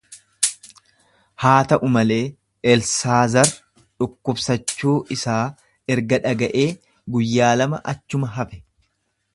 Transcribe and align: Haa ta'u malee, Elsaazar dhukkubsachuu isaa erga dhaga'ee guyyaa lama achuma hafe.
Haa 1.43 1.57
ta'u 1.71 1.89
malee, 1.97 2.17
Elsaazar 2.73 3.51
dhukkubsachuu 3.83 4.95
isaa 5.19 5.39
erga 5.97 6.21
dhaga'ee 6.27 6.69
guyyaa 7.17 7.53
lama 7.63 7.85
achuma 7.95 8.35
hafe. 8.41 8.65